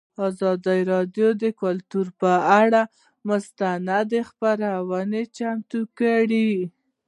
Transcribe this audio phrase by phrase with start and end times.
[0.27, 2.81] ازادي راډیو د کلتور پر اړه
[3.27, 6.49] مستند خپرونه چمتو کړې.